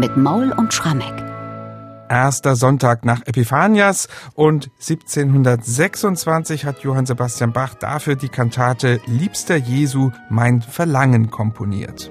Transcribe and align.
mit 0.00 0.16
Maul 0.16 0.52
und 0.52 0.72
Schrammeck. 0.74 1.14
Erster 2.08 2.56
Sonntag 2.56 3.04
nach 3.04 3.20
Epiphanias 3.26 4.08
und 4.34 4.70
1726 4.80 6.64
hat 6.64 6.80
Johann 6.80 7.06
Sebastian 7.06 7.52
Bach 7.52 7.74
dafür 7.74 8.16
die 8.16 8.28
Kantate 8.28 9.00
Liebster 9.06 9.56
Jesu, 9.56 10.10
mein 10.28 10.60
Verlangen 10.60 11.30
komponiert. 11.30 12.10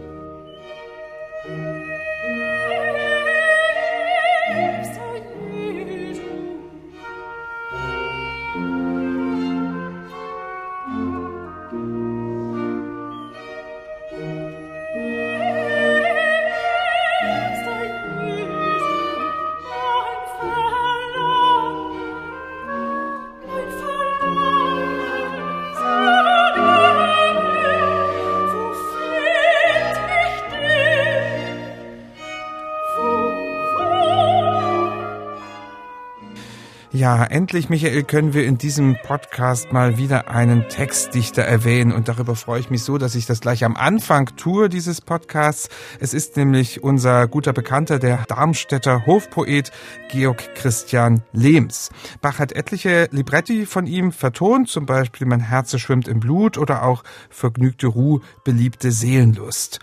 Ja, 37.10 37.24
endlich, 37.24 37.70
Michael, 37.70 38.04
können 38.04 38.36
wir 38.36 38.46
in 38.46 38.60
diesem 38.60 38.96
Podcast 39.02 39.74
mal 39.74 39.98
wieder 39.98 40.30
einen 40.30 40.70
Textdichter 40.70 41.42
erwähnen. 41.42 41.92
Und 41.92 42.08
darüber 42.08 42.36
freue 42.36 42.60
ich 42.60 42.70
mich 42.70 42.84
so, 42.84 43.00
dass 43.00 43.16
ich 43.16 43.26
das 43.26 43.42
gleich 43.42 43.64
am 43.64 43.76
Anfang 43.76 44.36
tue, 44.36 44.70
dieses 44.70 45.02
Podcasts. 45.02 45.70
Es 46.00 46.14
ist 46.14 46.38
nämlich 46.38 46.84
unser 46.84 47.28
guter 47.28 47.52
Bekannter, 47.52 47.98
der 47.98 48.26
Darmstädter 48.28 49.08
Hofpoet 49.08 49.72
Georg 50.12 50.54
Christian 50.54 51.24
Lehms. 51.34 51.90
Bach 52.22 52.38
hat 52.38 52.52
etliche 52.52 53.08
Libretti 53.10 53.66
von 53.66 53.88
ihm 53.88 54.12
vertont, 54.12 54.70
zum 54.70 54.86
Beispiel 54.86 55.26
Mein 55.26 55.40
Herze 55.40 55.80
schwimmt 55.80 56.08
im 56.08 56.20
Blut 56.20 56.60
oder 56.60 56.84
auch 56.84 57.04
Vergnügte 57.32 57.88
Ruhe, 57.88 58.22
beliebte 58.44 58.92
Seelenlust. 58.92 59.80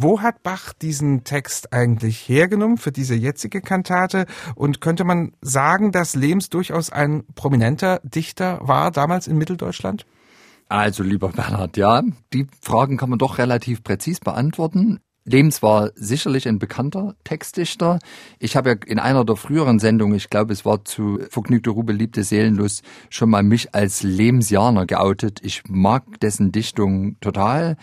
Wo 0.00 0.22
hat 0.22 0.44
Bach 0.44 0.72
diesen 0.72 1.24
Text 1.24 1.72
eigentlich 1.72 2.28
hergenommen 2.28 2.78
für 2.78 2.92
diese 2.92 3.16
jetzige 3.16 3.60
Kantate? 3.60 4.26
Und 4.54 4.80
könnte 4.80 5.02
man 5.02 5.32
sagen, 5.40 5.90
dass 5.90 6.14
Lehms 6.14 6.50
durchaus 6.50 6.90
ein 6.90 7.24
prominenter 7.34 8.00
Dichter 8.04 8.60
war 8.62 8.92
damals 8.92 9.26
in 9.26 9.36
Mitteldeutschland? 9.36 10.06
Also, 10.68 11.02
lieber 11.02 11.30
Bernhard, 11.30 11.76
ja, 11.76 12.04
die 12.32 12.46
Fragen 12.62 12.96
kann 12.96 13.10
man 13.10 13.18
doch 13.18 13.38
relativ 13.38 13.82
präzis 13.82 14.20
beantworten. 14.20 15.00
Lehms 15.24 15.64
war 15.64 15.90
sicherlich 15.96 16.46
ein 16.46 16.60
bekannter 16.60 17.16
Textdichter. 17.24 17.98
Ich 18.38 18.54
habe 18.54 18.70
ja 18.70 18.76
in 18.86 19.00
einer 19.00 19.24
der 19.24 19.34
früheren 19.34 19.80
Sendungen, 19.80 20.14
ich 20.14 20.30
glaube, 20.30 20.52
es 20.52 20.64
war 20.64 20.84
zu 20.84 21.18
Vergnügte 21.28 21.70
Ruhe, 21.70 21.92
liebte 21.92 22.22
Seelenlust, 22.22 22.84
schon 23.10 23.30
mal 23.30 23.42
mich 23.42 23.74
als 23.74 24.04
Lehmsianer 24.04 24.86
geoutet. 24.86 25.40
Ich 25.42 25.64
mag 25.68 26.20
dessen 26.20 26.52
Dichtung 26.52 27.18
total 27.20 27.76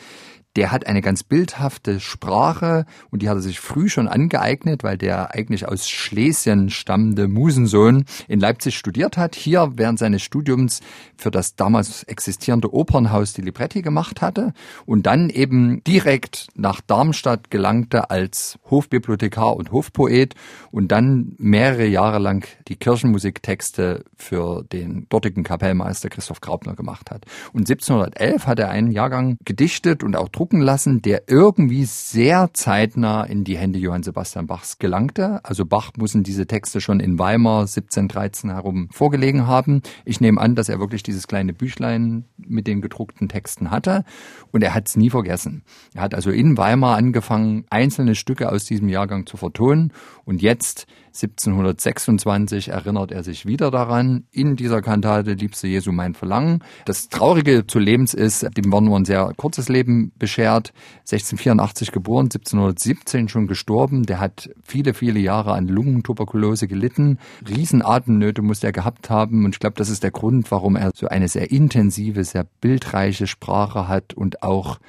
der 0.56 0.72
hat 0.72 0.88
eine 0.88 1.02
ganz 1.02 1.24
bildhafte 1.24 2.00
Sprache 2.00 2.86
und 3.12 3.22
die 3.22 3.30
hat 3.30 3.38
er 3.38 3.42
sich 3.42 3.60
früh 3.60 3.90
schon 3.90 4.08
angeeignet, 4.08 4.84
weil 4.84 4.98
der 4.98 5.36
eigentlich 5.36 5.68
aus 5.68 5.90
Schlesien 5.90 6.70
stammende 6.70 7.28
Musensohn 7.28 8.06
in 8.28 8.40
Leipzig 8.40 8.78
studiert 8.78 9.18
hat, 9.18 9.36
hier 9.36 9.74
während 9.76 10.00
seines 10.00 10.22
Studiums 10.22 10.82
für 11.18 11.32
das 11.32 11.56
damals 11.56 12.04
existierende 12.04 12.74
Opernhaus 12.74 13.34
die 13.34 13.42
Libretti 13.42 13.82
gemacht 13.82 14.22
hatte 14.22 14.54
und 14.86 15.06
dann 15.06 15.30
eben 15.30 15.84
direkt 15.84 16.48
nach 16.56 16.82
Darmstadt 16.82 17.52
gelangte 17.52 18.10
als 18.10 18.58
Hofbibliothekar 18.70 19.56
und 19.56 19.72
Hofpoet 19.72 20.36
und 20.72 20.90
dann 20.92 21.36
mehrere 21.38 21.86
Jahre 21.86 22.20
lang 22.20 22.48
die 22.68 22.76
Kirchenmusiktexte 22.76 24.06
für 24.16 24.64
den 24.64 25.08
dortigen 25.10 25.44
Kapellmeister 25.44 26.10
Christoph 26.10 26.42
Graupner 26.42 26.76
gemacht 26.76 27.12
hat. 27.12 27.26
Und 27.54 27.70
1711 27.70 28.48
hat 28.48 28.60
er 28.60 28.70
einen 28.70 28.92
Jahrgang 28.92 29.38
gedichtet 29.44 30.04
und 30.04 30.16
auch 30.16 30.30
drucken 30.46 30.62
lassen, 30.62 31.02
der 31.02 31.24
irgendwie 31.28 31.86
sehr 31.86 32.52
zeitnah 32.54 33.24
in 33.24 33.44
die 33.44 33.58
Hände 33.58 33.80
Johann 33.80 34.04
Sebastian 34.04 34.46
Bachs 34.46 34.78
gelangte. 34.78 35.40
Also 35.44 35.66
Bach 35.66 35.94
müssen 35.98 36.22
diese 36.22 36.46
Texte 36.46 36.82
schon 36.82 37.00
in 37.00 37.18
Weimar 37.18 37.62
1713 37.62 38.52
herum 38.52 38.88
vorgelegen 38.92 39.48
haben. 39.48 39.82
Ich 40.06 40.22
nehme 40.22 40.40
an, 40.40 40.54
dass 40.54 40.70
er 40.70 40.80
wirklich 40.80 41.02
dieses 41.02 41.26
kleine 41.28 41.52
Büchlein 41.52 42.26
mit 42.38 42.68
den 42.68 42.82
gedruckten 42.82 43.28
Texten 43.28 43.72
hatte 43.72 44.04
und 44.52 44.62
er 44.62 44.76
hat 44.76 44.88
es 44.88 44.96
nie 44.96 45.10
vergessen. 45.10 45.64
Er 45.96 46.04
hat 46.04 46.14
also 46.14 46.30
in 46.30 46.60
Weimar 46.60 46.96
angefangen, 46.96 47.66
einzelne 47.72 48.14
Stücke 48.14 48.52
aus 48.52 48.66
diesem 48.66 48.88
Jahrgang 48.88 49.26
zu 49.26 49.38
vertonen 49.38 49.94
und 50.26 50.44
jetzt 50.44 50.86
1726 51.16 52.70
erinnert 52.70 53.14
er 53.14 53.24
sich 53.24 53.46
wieder 53.46 53.72
daran, 53.72 54.26
in 54.32 54.58
dieser 54.58 54.82
Kantate 54.82 55.34
Liebste 55.34 55.68
Jesu 55.68 55.94
mein 55.94 56.14
Verlangen. 56.14 56.62
Das 56.84 57.08
Traurige 57.08 57.66
zu 57.66 57.80
Lebens 57.80 58.14
ist, 58.14 58.46
dem 58.58 58.72
war 58.72 58.82
nur 58.82 58.98
ein 58.98 59.06
sehr 59.06 59.32
kurzes 59.38 59.70
Leben 59.70 60.12
beschert. 60.20 60.74
1684 61.04 61.94
geboren, 61.94 62.26
1717 62.26 63.30
schon 63.30 63.48
gestorben. 63.48 64.04
Der 64.04 64.20
hat 64.20 64.50
viele, 64.62 64.94
viele 64.94 65.20
Jahre 65.20 65.54
an 65.54 65.70
Lungentuberkulose 65.70 66.68
gelitten. 66.68 67.18
Riesenatemnöte 67.48 68.42
muss 68.42 68.62
er 68.62 68.74
gehabt 68.74 69.10
haben. 69.10 69.46
Und 69.46 69.56
ich 69.56 69.60
glaube, 69.60 69.78
das 69.78 69.90
ist 69.90 70.04
der 70.04 70.12
Grund, 70.12 70.52
warum 70.52 70.76
er 70.76 70.92
so 70.94 71.08
eine 71.08 71.30
sehr 71.30 71.50
intensive, 71.50 72.26
sehr 72.26 72.46
bildreiche 72.60 73.28
Sprache 73.28 73.88
hat 73.88 74.14
und 74.14 74.44
auch 74.44 74.80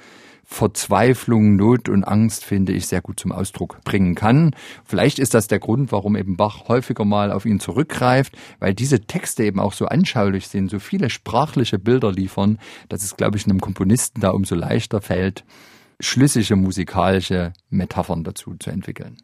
Verzweiflung, 0.49 1.57
Not 1.57 1.89
und 1.89 2.05
Angst, 2.05 2.45
finde 2.45 2.71
ich, 2.71 2.87
sehr 2.87 3.01
gut 3.01 3.19
zum 3.19 3.33
Ausdruck 3.33 3.83
bringen 3.83 4.15
kann. 4.15 4.55
Vielleicht 4.85 5.19
ist 5.19 5.33
das 5.33 5.47
der 5.47 5.59
Grund, 5.59 5.91
warum 5.91 6.15
eben 6.15 6.37
Bach 6.37 6.69
häufiger 6.69 7.03
mal 7.03 7.33
auf 7.33 7.45
ihn 7.45 7.59
zurückgreift, 7.59 8.35
weil 8.59 8.73
diese 8.73 9.01
Texte 9.01 9.43
eben 9.43 9.59
auch 9.59 9.73
so 9.73 9.87
anschaulich 9.87 10.47
sind, 10.47 10.71
so 10.71 10.79
viele 10.79 11.09
sprachliche 11.09 11.77
Bilder 11.77 12.13
liefern, 12.13 12.59
dass 12.87 13.03
es, 13.03 13.17
glaube 13.17 13.37
ich, 13.37 13.45
einem 13.45 13.59
Komponisten 13.59 14.21
da 14.21 14.29
umso 14.29 14.55
leichter 14.55 15.01
fällt, 15.01 15.43
schlüssige 15.99 16.55
musikalische 16.55 17.53
Metaphern 17.69 18.23
dazu 18.23 18.55
zu 18.59 18.69
entwickeln. 18.69 19.17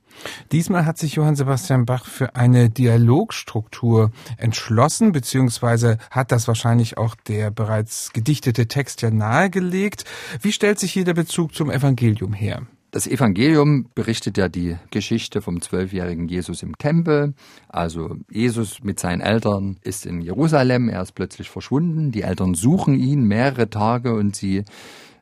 Diesmal 0.51 0.85
hat 0.85 0.97
sich 0.97 1.15
Johann 1.15 1.35
Sebastian 1.35 1.85
Bach 1.85 2.05
für 2.05 2.35
eine 2.35 2.69
Dialogstruktur 2.69 4.11
entschlossen, 4.37 5.11
beziehungsweise 5.11 5.97
hat 6.09 6.31
das 6.31 6.47
wahrscheinlich 6.47 6.97
auch 6.97 7.15
der 7.15 7.51
bereits 7.51 8.11
gedichtete 8.13 8.67
Text 8.67 9.01
ja 9.01 9.11
nahegelegt. 9.11 10.05
Wie 10.41 10.51
stellt 10.51 10.79
sich 10.79 10.91
hier 10.91 11.05
der 11.05 11.13
Bezug 11.13 11.53
zum 11.53 11.69
Evangelium 11.69 12.33
her? 12.33 12.63
Das 12.93 13.07
Evangelium 13.07 13.89
berichtet 13.95 14.37
ja 14.37 14.49
die 14.49 14.77
Geschichte 14.91 15.41
vom 15.41 15.61
zwölfjährigen 15.61 16.27
Jesus 16.27 16.61
im 16.61 16.77
Tempel. 16.77 17.33
Also 17.67 18.17
Jesus 18.29 18.83
mit 18.83 18.99
seinen 18.99 19.19
Eltern 19.19 19.77
ist 19.81 20.05
in 20.05 20.21
Jerusalem, 20.21 20.89
er 20.89 21.01
ist 21.01 21.13
plötzlich 21.13 21.49
verschwunden. 21.49 22.11
Die 22.11 22.21
Eltern 22.21 22.53
suchen 22.53 22.93
ihn 22.93 23.23
mehrere 23.23 23.67
Tage 23.67 24.13
und 24.13 24.35
sie 24.35 24.63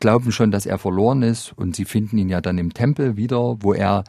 glauben 0.02 0.32
schon, 0.32 0.52
dass 0.52 0.66
er 0.66 0.78
verloren 0.78 1.22
ist 1.22 1.54
und 1.56 1.76
sie 1.76 1.86
finden 1.86 2.18
ihn 2.18 2.28
ja 2.28 2.42
dann 2.42 2.58
im 2.58 2.74
Tempel 2.74 3.16
wieder, 3.16 3.58
wo 3.62 3.74
er 3.74 4.04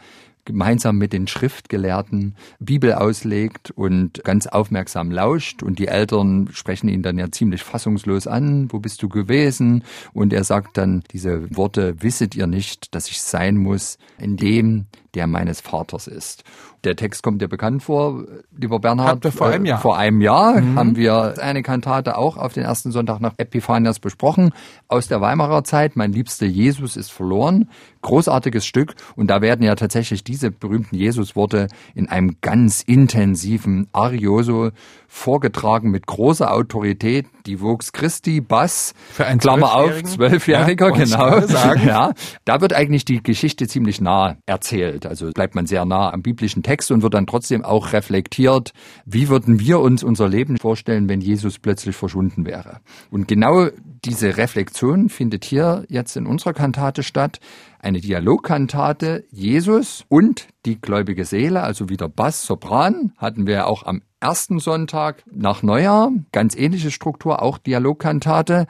gemeinsam 0.45 0.99
mit 0.99 1.13
den 1.13 1.27
Schriftgelehrten 1.27 2.35
Bibel 2.59 2.95
auslegt 2.95 3.71
und 3.71 4.25
ganz 4.25 4.47
aufmerksam 4.47 5.11
lauscht 5.11 5.63
und 5.63 5.79
die 5.79 5.89
Eltern 5.89 6.49
sprechen 6.53 6.89
ihn 6.89 7.03
dann 7.03 7.19
ja 7.19 7.31
ziemlich 7.31 7.63
fassungslos 7.63 8.27
an, 8.27 8.73
wo 8.73 8.79
bist 8.79 9.03
du 9.03 9.09
gewesen? 9.09 9.85
Und 10.13 10.33
er 10.33 10.45
sagt 10.45 10.77
dann 10.79 11.05
diese 11.13 11.55
Worte, 11.57 12.03
wisset 12.03 12.35
ihr 12.35 12.47
nicht, 12.47 12.95
dass 12.95 13.09
ich 13.09 13.23
sein 13.23 13.57
muss 13.57 13.99
in 14.19 14.37
dem, 14.37 14.87
der 15.15 15.27
meines 15.27 15.61
Vaters 15.61 16.07
ist. 16.07 16.45
Der 16.85 16.97
Text 16.97 17.23
kommt 17.23 17.41
dir 17.41 17.49
bekannt 17.49 17.83
vor, 17.83 18.25
lieber 18.57 18.81
Bernhard. 18.81 19.25
Vor 19.27 19.49
einem 19.49 19.67
Jahr. 19.67 19.81
Vor 19.81 19.97
einem 19.97 20.21
Jahr 20.21 20.61
mhm. 20.61 20.77
haben 20.77 20.97
wir 20.97 21.35
eine 21.41 21.63
Kantate 21.63 22.19
auch 22.19 22.37
auf 22.37 22.55
den 22.55 22.65
ersten 22.65 22.91
Sonntag 22.91 23.21
nach 23.21 23.35
Epiphanias 23.37 24.01
besprochen. 24.01 24.53
Aus 24.89 25.07
der 25.07 25.21
Weimarer 25.21 25.63
Zeit, 25.63 25.95
mein 25.95 26.13
liebster 26.13 26.47
Jesus 26.47 26.97
ist 26.97 27.13
verloren. 27.13 27.69
Großartiges 28.01 28.67
Stück. 28.67 28.97
Und 29.15 29.29
da 29.29 29.41
werden 29.41 29.63
ja 29.65 29.77
tatsächlich 29.77 30.25
diese 30.33 30.51
berühmten 30.51 30.97
Jesus-Worte 30.97 31.69
in 31.95 32.09
einem 32.09 32.37
ganz 32.41 32.81
intensiven 32.81 33.87
Arioso 33.93 34.71
vorgetragen 35.07 35.91
mit 35.91 36.07
großer 36.07 36.51
Autorität. 36.51 37.27
Die 37.45 37.61
Vox 37.61 37.93
Christi 37.93 38.41
Bass, 38.41 38.95
Für 39.13 39.27
einen 39.27 39.41
Klammer 39.41 39.75
auf, 39.75 40.03
Zwölfjähriger, 40.05 40.97
ja, 40.97 41.41
genau. 41.41 41.77
Ja, 41.85 42.15
da 42.47 42.61
wird 42.63 42.73
eigentlich 42.73 43.05
die 43.05 43.23
Geschichte 43.23 43.69
ziemlich 43.69 44.01
nah 44.01 44.37
erzählt. 44.47 45.05
Also 45.05 45.31
bleibt 45.33 45.55
man 45.55 45.67
sehr 45.67 45.85
nah 45.85 46.11
am 46.11 46.23
biblischen 46.23 46.63
Text 46.63 46.91
und 46.91 47.03
wird 47.03 47.13
dann 47.13 47.27
trotzdem 47.27 47.63
auch 47.63 47.93
reflektiert, 47.93 48.73
wie 49.05 49.29
würden 49.29 49.61
wir 49.61 49.81
uns 49.81 50.03
unser 50.03 50.29
Leben 50.29 50.57
vorstellen, 50.57 51.11
wenn 51.11 51.21
Jesus 51.21 51.59
plötzlich 51.59 51.95
verschwunden 51.95 52.47
wäre. 52.47 52.81
Und 53.11 53.29
genau 53.29 53.69
diese 54.05 54.39
Reflexion 54.39 55.11
findet 55.11 55.45
hier 55.45 55.85
jetzt 55.89 56.17
in 56.17 56.27
unserer 56.27 56.55
Kantate 56.55 57.03
statt. 57.03 57.39
Eine 57.85 58.01
Dialogkantate 58.01 59.25
Jesus 59.33 60.05
und 60.09 60.47
die 60.67 60.81
gläubige 60.81 61.25
Seele, 61.25 61.65
also 61.65 61.89
wieder 61.89 62.09
Bass, 62.09 62.47
Sopran, 62.47 63.13
hatten 63.17 63.49
wir 63.49 63.67
auch 63.67 63.83
am 63.83 64.03
ersten 64.21 64.61
Sonntag 64.61 65.25
nach 65.29 65.65
Neujahr. 65.65 66.13
Ganz 66.31 66.55
ähnliche 66.55 66.93
Struktur, 66.93 67.43
auch 67.43 67.59
Dialogkantate. 67.59 68.69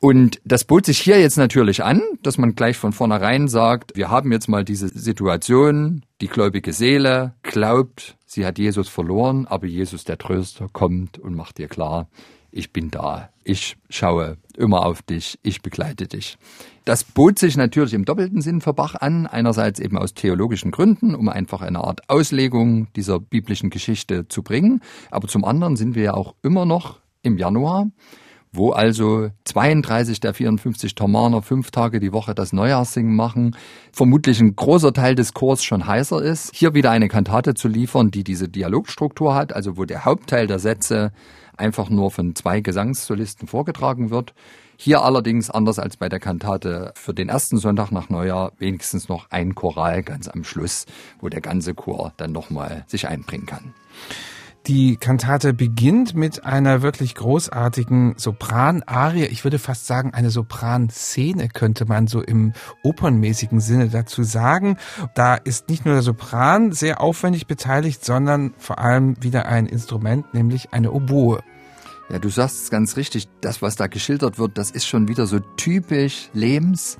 Und 0.00 0.40
das 0.44 0.64
bot 0.64 0.86
sich 0.86 0.98
hier 0.98 1.20
jetzt 1.20 1.36
natürlich 1.36 1.84
an, 1.84 2.02
dass 2.24 2.36
man 2.36 2.56
gleich 2.56 2.76
von 2.76 2.92
vornherein 2.92 3.46
sagt, 3.46 3.94
wir 3.94 4.10
haben 4.10 4.32
jetzt 4.32 4.48
mal 4.48 4.64
diese 4.64 4.88
Situation, 4.88 6.04
die 6.20 6.26
gläubige 6.26 6.72
Seele 6.72 7.36
glaubt, 7.44 8.16
sie 8.26 8.44
hat 8.44 8.58
Jesus 8.58 8.88
verloren, 8.88 9.46
aber 9.46 9.68
Jesus 9.68 10.02
der 10.02 10.18
Tröster 10.18 10.66
kommt 10.72 11.16
und 11.16 11.36
macht 11.36 11.58
dir 11.58 11.68
klar, 11.68 12.08
ich 12.52 12.72
bin 12.72 12.90
da, 12.90 13.30
ich 13.44 13.76
schaue 13.88 14.36
immer 14.56 14.86
auf 14.86 15.02
dich, 15.02 15.38
ich 15.42 15.62
begleite 15.62 16.06
dich. 16.06 16.38
Das 16.84 17.02
bot 17.02 17.38
sich 17.38 17.56
natürlich 17.56 17.94
im 17.94 18.04
doppelten 18.04 18.42
Sinn 18.42 18.60
für 18.60 18.74
Bach 18.74 18.94
an, 18.94 19.26
einerseits 19.26 19.80
eben 19.80 19.96
aus 19.98 20.14
theologischen 20.14 20.70
Gründen, 20.70 21.14
um 21.14 21.28
einfach 21.28 21.62
eine 21.62 21.82
Art 21.82 22.08
Auslegung 22.08 22.88
dieser 22.94 23.18
biblischen 23.18 23.70
Geschichte 23.70 24.28
zu 24.28 24.42
bringen, 24.42 24.80
aber 25.10 25.26
zum 25.28 25.44
anderen 25.44 25.76
sind 25.76 25.94
wir 25.94 26.02
ja 26.02 26.14
auch 26.14 26.34
immer 26.42 26.66
noch 26.66 27.00
im 27.22 27.38
Januar 27.38 27.90
wo 28.52 28.70
also 28.70 29.30
32 29.44 30.20
der 30.20 30.34
54 30.34 30.94
Thomaner 30.94 31.42
fünf 31.42 31.70
Tage 31.70 32.00
die 32.00 32.12
Woche 32.12 32.34
das 32.34 32.52
Neujahrssingen 32.52 33.16
machen, 33.16 33.56
vermutlich 33.92 34.40
ein 34.40 34.54
großer 34.54 34.92
Teil 34.92 35.14
des 35.14 35.32
Chors 35.32 35.64
schon 35.64 35.86
heißer 35.86 36.22
ist, 36.22 36.54
hier 36.54 36.74
wieder 36.74 36.90
eine 36.90 37.08
Kantate 37.08 37.54
zu 37.54 37.68
liefern, 37.68 38.10
die 38.10 38.24
diese 38.24 38.48
Dialogstruktur 38.48 39.34
hat, 39.34 39.54
also 39.54 39.78
wo 39.78 39.86
der 39.86 40.04
Hauptteil 40.04 40.46
der 40.46 40.58
Sätze 40.58 41.12
einfach 41.56 41.88
nur 41.88 42.10
von 42.10 42.34
zwei 42.34 42.60
Gesangssolisten 42.60 43.48
vorgetragen 43.48 44.10
wird. 44.10 44.34
Hier 44.76 45.02
allerdings, 45.02 45.48
anders 45.48 45.78
als 45.78 45.96
bei 45.96 46.08
der 46.08 46.18
Kantate 46.18 46.92
für 46.94 47.14
den 47.14 47.28
ersten 47.28 47.56
Sonntag 47.56 47.90
nach 47.92 48.10
Neujahr, 48.10 48.52
wenigstens 48.58 49.08
noch 49.08 49.30
ein 49.30 49.54
Choral 49.54 50.02
ganz 50.02 50.28
am 50.28 50.44
Schluss, 50.44 50.86
wo 51.20 51.28
der 51.28 51.40
ganze 51.40 51.74
Chor 51.74 52.12
dann 52.16 52.32
nochmal 52.32 52.84
sich 52.88 53.06
einbringen 53.06 53.46
kann. 53.46 53.74
Die 54.68 54.96
Kantate 54.96 55.54
beginnt 55.54 56.14
mit 56.14 56.44
einer 56.44 56.82
wirklich 56.82 57.16
großartigen 57.16 58.14
Sopran-Arie. 58.16 59.24
Ich 59.24 59.42
würde 59.42 59.58
fast 59.58 59.88
sagen, 59.88 60.14
eine 60.14 60.30
Sopran-Szene 60.30 61.48
könnte 61.48 61.84
man 61.84 62.06
so 62.06 62.22
im 62.22 62.52
opernmäßigen 62.84 63.58
Sinne 63.58 63.88
dazu 63.88 64.22
sagen. 64.22 64.76
Da 65.16 65.34
ist 65.34 65.68
nicht 65.68 65.84
nur 65.84 65.94
der 65.94 66.02
Sopran 66.04 66.70
sehr 66.70 67.00
aufwendig 67.00 67.48
beteiligt, 67.48 68.04
sondern 68.04 68.54
vor 68.56 68.78
allem 68.78 69.20
wieder 69.20 69.46
ein 69.46 69.66
Instrument, 69.66 70.32
nämlich 70.32 70.72
eine 70.72 70.92
Oboe. 70.92 71.40
Ja, 72.08 72.20
du 72.20 72.28
sagst 72.28 72.62
es 72.62 72.70
ganz 72.70 72.96
richtig. 72.96 73.26
Das, 73.40 73.62
was 73.62 73.74
da 73.74 73.88
geschildert 73.88 74.38
wird, 74.38 74.58
das 74.58 74.70
ist 74.70 74.86
schon 74.86 75.08
wieder 75.08 75.26
so 75.26 75.40
typisch 75.56 76.28
Lebens, 76.34 76.98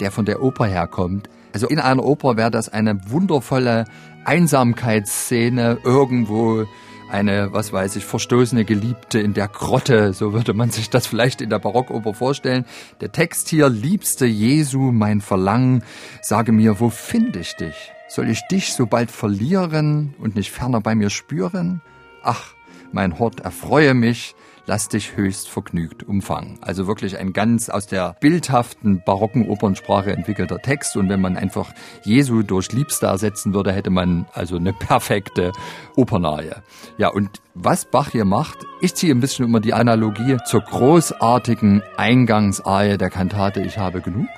der 0.00 0.10
von 0.10 0.26
der 0.26 0.42
Oper 0.42 0.66
herkommt. 0.66 1.30
Also 1.54 1.68
in 1.68 1.78
einer 1.78 2.04
Oper 2.04 2.36
wäre 2.36 2.50
das 2.50 2.68
eine 2.68 3.00
wundervolle 3.10 3.86
Einsamkeitsszene 4.26 5.78
irgendwo 5.84 6.66
eine, 7.10 7.52
was 7.52 7.72
weiß 7.72 7.96
ich, 7.96 8.04
verstoßene 8.04 8.64
Geliebte 8.64 9.18
in 9.18 9.34
der 9.34 9.48
Grotte, 9.48 10.12
so 10.12 10.32
würde 10.32 10.54
man 10.54 10.70
sich 10.70 10.90
das 10.90 11.06
vielleicht 11.06 11.40
in 11.40 11.50
der 11.50 11.58
Barockoper 11.58 12.14
vorstellen. 12.14 12.64
Der 13.00 13.12
Text 13.12 13.48
hier, 13.48 13.68
liebste 13.68 14.26
Jesu, 14.26 14.92
mein 14.92 15.20
Verlangen, 15.20 15.82
sage 16.22 16.52
mir, 16.52 16.80
wo 16.80 16.90
finde 16.90 17.40
ich 17.40 17.56
dich? 17.56 17.92
Soll 18.08 18.30
ich 18.30 18.42
dich 18.48 18.72
so 18.72 18.86
bald 18.86 19.10
verlieren 19.10 20.14
und 20.18 20.36
nicht 20.36 20.50
ferner 20.50 20.80
bei 20.80 20.94
mir 20.94 21.10
spüren? 21.10 21.80
Ach, 22.22 22.54
mein 22.92 23.18
Hort, 23.18 23.40
erfreue 23.40 23.94
mich, 23.94 24.34
lass 24.68 24.88
dich 24.88 25.16
höchst 25.16 25.48
vergnügt 25.48 26.06
umfangen. 26.06 26.58
Also 26.60 26.86
wirklich 26.86 27.16
ein 27.16 27.32
ganz 27.32 27.70
aus 27.70 27.86
der 27.86 28.16
bildhaften 28.20 29.02
barocken 29.04 29.48
Opernsprache 29.48 30.12
entwickelter 30.12 30.58
Text. 30.58 30.96
Und 30.96 31.08
wenn 31.08 31.22
man 31.22 31.36
einfach 31.36 31.72
Jesu 32.04 32.42
durch 32.42 32.70
Liebste 32.72 33.06
ersetzen 33.06 33.54
würde, 33.54 33.72
hätte 33.72 33.90
man 33.90 34.26
also 34.34 34.56
eine 34.56 34.74
perfekte 34.74 35.52
Opernarie. 35.96 36.52
Ja, 36.98 37.08
und 37.08 37.40
was 37.54 37.86
Bach 37.86 38.10
hier 38.10 38.26
macht, 38.26 38.58
ich 38.82 38.94
ziehe 38.94 39.12
ein 39.12 39.20
bisschen 39.20 39.46
immer 39.46 39.60
die 39.60 39.72
Analogie 39.72 40.36
zur 40.44 40.60
großartigen 40.60 41.82
Eingangsarie 41.96 42.98
der 42.98 43.10
Kantate 43.10 43.62
Ich 43.62 43.78
habe 43.78 44.02
genug 44.02 44.28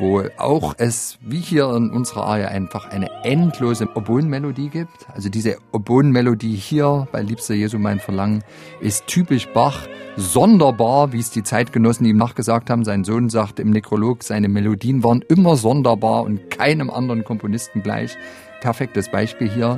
wo 0.00 0.22
auch 0.38 0.74
es, 0.78 1.18
wie 1.20 1.40
hier 1.40 1.70
in 1.74 1.90
unserer 1.90 2.24
Arie, 2.24 2.46
einfach 2.46 2.88
eine 2.88 3.10
endlose 3.22 3.86
Oboenmelodie 3.94 4.70
gibt. 4.70 5.06
Also 5.14 5.28
diese 5.28 5.58
Oboenmelodie 5.72 6.56
hier 6.56 7.06
bei 7.12 7.20
Liebster 7.22 7.54
Jesu 7.54 7.78
mein 7.78 8.00
Verlangen 8.00 8.42
ist 8.80 9.06
typisch 9.06 9.46
Bach, 9.48 9.86
sonderbar, 10.16 11.12
wie 11.12 11.20
es 11.20 11.30
die 11.30 11.42
Zeitgenossen 11.42 12.06
ihm 12.06 12.16
nachgesagt 12.16 12.70
haben. 12.70 12.84
Sein 12.84 13.04
Sohn 13.04 13.28
sagt 13.28 13.60
im 13.60 13.70
Nekrolog, 13.70 14.22
seine 14.22 14.48
Melodien 14.48 15.04
waren 15.04 15.22
immer 15.28 15.56
sonderbar 15.56 16.22
und 16.22 16.50
keinem 16.50 16.88
anderen 16.90 17.22
Komponisten 17.22 17.82
gleich. 17.82 18.16
Perfektes 18.60 19.10
Beispiel 19.10 19.50
hier. 19.50 19.76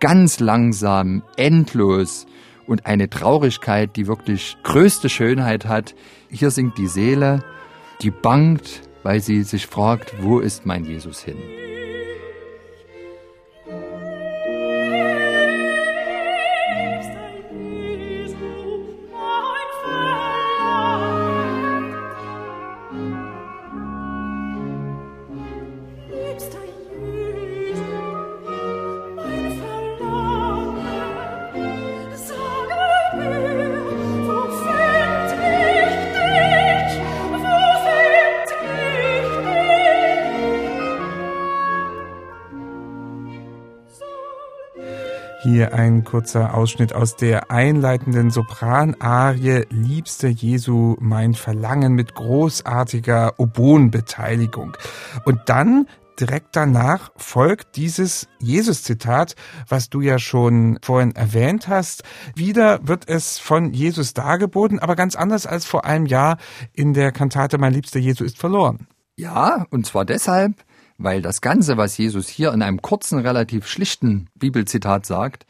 Ganz 0.00 0.40
langsam, 0.40 1.22
endlos 1.36 2.26
und 2.66 2.86
eine 2.86 3.08
Traurigkeit, 3.08 3.94
die 3.94 4.08
wirklich 4.08 4.56
größte 4.64 5.08
Schönheit 5.08 5.66
hat. 5.66 5.94
Hier 6.28 6.50
singt 6.50 6.78
die 6.78 6.88
Seele, 6.88 7.44
die 8.02 8.10
bangt, 8.10 8.82
weil 9.02 9.20
sie 9.20 9.42
sich 9.42 9.66
fragt, 9.66 10.22
wo 10.22 10.38
ist 10.40 10.66
mein 10.66 10.84
Jesus 10.84 11.20
hin? 11.20 11.36
Hier 45.52 45.74
ein 45.74 46.02
kurzer 46.02 46.54
Ausschnitt 46.54 46.94
aus 46.94 47.14
der 47.14 47.50
einleitenden 47.50 48.30
Sopranarie 48.30 49.66
Liebste 49.68 50.28
Jesu, 50.28 50.96
mein 50.98 51.34
Verlangen 51.34 51.92
mit 51.92 52.14
großartiger 52.14 53.34
Oboenbeteiligung. 53.38 54.78
Und 55.26 55.40
dann 55.50 55.88
direkt 56.18 56.56
danach 56.56 57.10
folgt 57.16 57.76
dieses 57.76 58.28
Jesus-Zitat, 58.38 59.36
was 59.68 59.90
du 59.90 60.00
ja 60.00 60.18
schon 60.18 60.78
vorhin 60.80 61.14
erwähnt 61.14 61.68
hast. 61.68 62.02
Wieder 62.34 62.80
wird 62.88 63.10
es 63.10 63.38
von 63.38 63.74
Jesus 63.74 64.14
dargeboten, 64.14 64.78
aber 64.78 64.96
ganz 64.96 65.16
anders 65.16 65.46
als 65.46 65.66
vor 65.66 65.84
einem 65.84 66.06
Jahr 66.06 66.38
in 66.72 66.94
der 66.94 67.12
Kantate 67.12 67.58
Mein 67.58 67.74
liebster 67.74 68.00
Jesu 68.00 68.24
ist 68.24 68.38
verloren. 68.38 68.86
Ja, 69.16 69.66
und 69.68 69.84
zwar 69.84 70.06
deshalb, 70.06 70.54
weil 71.02 71.22
das 71.22 71.40
Ganze, 71.40 71.76
was 71.76 71.96
Jesus 71.98 72.28
hier 72.28 72.52
in 72.52 72.62
einem 72.62 72.82
kurzen, 72.82 73.18
relativ 73.18 73.66
schlichten 73.66 74.28
Bibelzitat 74.34 75.06
sagt, 75.06 75.46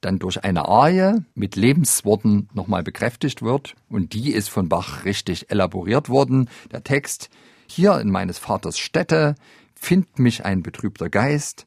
dann 0.00 0.18
durch 0.18 0.44
eine 0.44 0.68
Arie 0.68 1.20
mit 1.34 1.56
Lebensworten 1.56 2.48
nochmal 2.54 2.82
bekräftigt 2.82 3.42
wird. 3.42 3.74
Und 3.88 4.12
die 4.12 4.32
ist 4.32 4.48
von 4.48 4.68
Bach 4.68 5.04
richtig 5.04 5.50
elaboriert 5.50 6.08
worden. 6.08 6.50
Der 6.72 6.82
Text, 6.82 7.30
hier 7.66 7.98
in 8.00 8.10
meines 8.10 8.38
Vaters 8.38 8.78
Stätte, 8.78 9.36
findet 9.74 10.18
mich 10.18 10.44
ein 10.44 10.62
betrübter 10.62 11.08
Geist, 11.08 11.66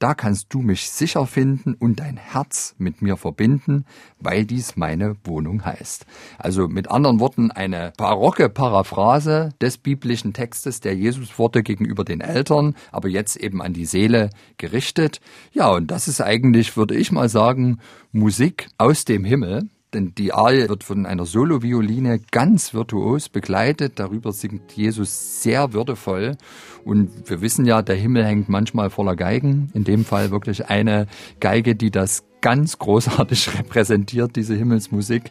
da 0.00 0.14
kannst 0.14 0.52
du 0.52 0.60
mich 0.60 0.90
sicher 0.90 1.26
finden 1.26 1.74
und 1.74 2.00
dein 2.00 2.16
Herz 2.16 2.74
mit 2.78 3.02
mir 3.02 3.16
verbinden, 3.18 3.84
weil 4.18 4.46
dies 4.46 4.76
meine 4.76 5.16
Wohnung 5.24 5.64
heißt. 5.64 6.06
Also 6.38 6.68
mit 6.68 6.90
anderen 6.90 7.20
Worten 7.20 7.50
eine 7.50 7.92
barocke 7.98 8.48
Paraphrase 8.48 9.50
des 9.60 9.76
biblischen 9.76 10.32
Textes 10.32 10.80
der 10.80 10.96
Jesusworte 10.96 11.62
gegenüber 11.62 12.02
den 12.04 12.22
Eltern, 12.22 12.74
aber 12.90 13.08
jetzt 13.08 13.36
eben 13.36 13.60
an 13.60 13.74
die 13.74 13.84
Seele 13.84 14.30
gerichtet. 14.56 15.20
Ja, 15.52 15.68
und 15.68 15.90
das 15.90 16.08
ist 16.08 16.22
eigentlich, 16.22 16.78
würde 16.78 16.96
ich 16.96 17.12
mal 17.12 17.28
sagen, 17.28 17.78
Musik 18.10 18.68
aus 18.78 19.04
dem 19.04 19.24
Himmel. 19.24 19.68
Denn 19.92 20.14
die 20.14 20.32
Arie 20.32 20.68
wird 20.68 20.84
von 20.84 21.04
einer 21.04 21.26
Solovioline 21.26 22.20
ganz 22.30 22.72
virtuos 22.74 23.28
begleitet. 23.28 23.94
Darüber 23.96 24.32
singt 24.32 24.72
Jesus 24.72 25.42
sehr 25.42 25.72
würdevoll. 25.72 26.36
Und 26.84 27.28
wir 27.28 27.40
wissen 27.40 27.64
ja, 27.64 27.82
der 27.82 27.96
Himmel 27.96 28.24
hängt 28.24 28.48
manchmal 28.48 28.90
voller 28.90 29.16
Geigen. 29.16 29.70
In 29.74 29.84
dem 29.84 30.04
Fall 30.04 30.30
wirklich 30.30 30.66
eine 30.68 31.08
Geige, 31.40 31.74
die 31.74 31.90
das 31.90 32.24
ganz 32.40 32.78
großartig 32.78 33.50
repräsentiert, 33.58 34.36
diese 34.36 34.54
Himmelsmusik. 34.54 35.24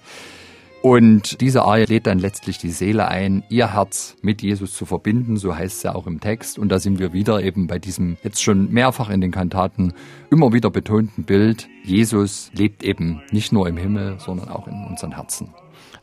Und 0.81 1.41
diese 1.41 1.63
Arie 1.63 1.85
lädt 1.85 2.07
dann 2.07 2.19
letztlich 2.19 2.57
die 2.57 2.71
Seele 2.71 3.09
ein, 3.09 3.43
ihr 3.49 3.73
Herz 3.73 4.15
mit 4.21 4.41
Jesus 4.41 4.73
zu 4.73 4.85
verbinden, 4.85 5.35
so 5.35 5.53
heißt 5.53 5.77
es 5.77 5.83
ja 5.83 5.93
auch 5.93 6.07
im 6.07 6.21
Text. 6.21 6.57
Und 6.57 6.69
da 6.69 6.79
sind 6.79 6.99
wir 6.99 7.11
wieder 7.11 7.43
eben 7.43 7.67
bei 7.67 7.79
diesem 7.79 8.15
jetzt 8.23 8.41
schon 8.41 8.71
mehrfach 8.71 9.09
in 9.09 9.19
den 9.19 9.31
Kantaten 9.31 9.93
immer 10.31 10.53
wieder 10.53 10.69
betonten 10.69 11.25
Bild. 11.25 11.67
Jesus 11.83 12.49
lebt 12.53 12.83
eben 12.83 13.21
nicht 13.31 13.51
nur 13.51 13.67
im 13.67 13.75
Himmel, 13.75 14.15
sondern 14.19 14.47
auch 14.47 14.67
in 14.67 14.85
unseren 14.85 15.11
Herzen. 15.11 15.53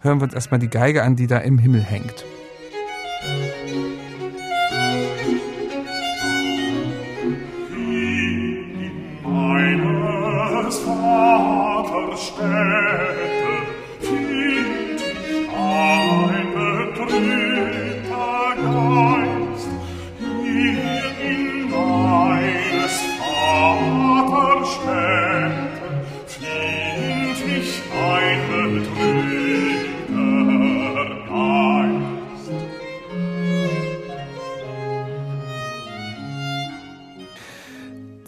Hören 0.01 0.21
wir 0.21 0.25
uns 0.25 0.35
erstmal 0.35 0.61
die 0.61 0.69
Geige 0.69 1.03
an, 1.03 1.17
die 1.17 1.27
da 1.27 1.39
im 1.39 1.57
Himmel 1.59 1.83
hängt. 1.83 2.25
Meines 9.23 10.79
Vaters 10.81 12.27
Stätte 12.27 13.16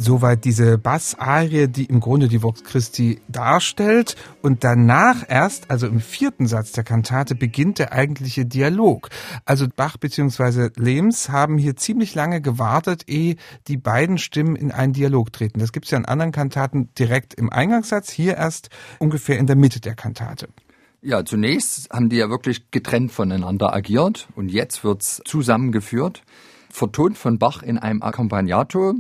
Soweit 0.09 0.47
diese 0.47 0.79
Bassarie, 0.79 1.69
die 1.69 1.85
im 1.85 2.00
Grunde 2.00 2.29
die 2.29 2.43
Vox 2.43 2.65
Christi 2.65 3.21
darstellt. 3.29 4.17
Und 4.41 4.65
danach 4.65 5.23
erst, 5.29 5.71
also 5.71 5.87
im 5.87 6.00
vierten 6.00 6.47
Satz 6.47 6.73
der 6.73 6.83
Kantate, 6.83 7.35
beginnt 7.35 7.79
der 7.79 7.93
eigentliche 7.93 8.47
Dialog. 8.47 9.11
Also 9.45 9.67
Bach 9.69 9.99
bzw. 9.99 10.71
Lehms 10.77 11.29
haben 11.29 11.59
hier 11.59 11.77
ziemlich 11.77 12.15
lange 12.15 12.41
gewartet, 12.41 13.03
ehe 13.07 13.37
die 13.67 13.77
beiden 13.77 14.17
Stimmen 14.17 14.57
in 14.57 14.73
einen 14.73 14.95
Dialog 14.95 15.31
treten. 15.31 15.61
Das 15.61 15.73
gibt 15.73 15.85
es 15.85 15.91
ja 15.91 15.99
in 15.99 16.07
anderen 16.07 16.33
Kantaten 16.33 16.88
direkt 16.99 17.35
im 17.35 17.53
Eingangssatz, 17.53 18.11
hier 18.11 18.38
erst 18.38 18.71
ungefähr 19.00 19.38
in 19.38 19.47
der 19.47 19.57
Mitte 19.57 19.79
der 19.79 19.95
Kantate. 19.95 20.49
Ja, 21.03 21.23
zunächst 21.23 21.91
haben 21.91 22.09
die 22.09 22.17
ja 22.17 22.31
wirklich 22.31 22.71
getrennt 22.71 23.12
voneinander 23.12 23.75
agiert 23.75 24.27
und 24.37 24.49
jetzt 24.49 24.85
wird's 24.85 25.21
zusammengeführt, 25.27 26.23
vertont 26.71 27.19
von 27.19 27.38
Bach 27.38 27.62
in 27.62 27.77
einem 27.77 28.03
Accompagnato. 28.03 28.95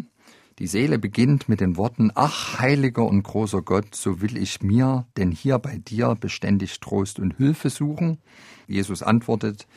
Die 0.58 0.66
Seele 0.66 0.98
beginnt 0.98 1.48
mit 1.48 1.60
den 1.60 1.76
Worten, 1.76 2.10
ach, 2.16 2.58
heiliger 2.58 3.04
und 3.04 3.22
großer 3.22 3.62
Gott, 3.62 3.94
so 3.94 4.20
will 4.20 4.36
ich 4.36 4.60
mir 4.60 5.06
denn 5.16 5.30
hier 5.30 5.60
bei 5.60 5.78
dir 5.78 6.16
beständig 6.16 6.80
Trost 6.80 7.20
und 7.20 7.36
Hilfe 7.36 7.70
suchen. 7.70 8.18
Jesus 8.66 9.04
antwortet, 9.04 9.68